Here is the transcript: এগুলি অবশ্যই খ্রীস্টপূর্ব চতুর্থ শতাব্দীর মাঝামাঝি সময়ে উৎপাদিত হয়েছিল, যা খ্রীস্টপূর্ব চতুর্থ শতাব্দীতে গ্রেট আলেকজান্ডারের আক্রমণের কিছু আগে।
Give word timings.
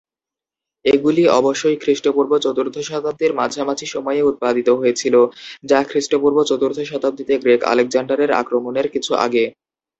এগুলি 0.85 1.23
অবশ্যই 1.39 1.77
খ্রীস্টপূর্ব 1.81 2.31
চতুর্থ 2.37 2.75
শতাব্দীর 2.89 3.31
মাঝামাঝি 3.33 3.87
সময়ে 3.87 4.21
উৎপাদিত 4.21 4.67
হয়েছিল, 4.79 5.15
যা 5.63 5.79
খ্রীস্টপূর্ব 5.89 6.37
চতুর্থ 6.49 6.77
শতাব্দীতে 6.91 7.33
গ্রেট 7.37 7.61
আলেকজান্ডারের 7.63 8.31
আক্রমণের 8.41 8.87
কিছু 8.93 9.11
আগে। 9.25 9.43